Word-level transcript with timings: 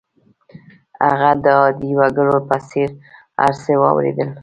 هغه 1.05 1.31
د 1.43 1.45
عادي 1.59 1.91
وګړو 1.99 2.37
په 2.49 2.57
څېر 2.69 2.89
هر 3.41 3.53
څه 3.63 3.71
واورېدل 3.81 4.29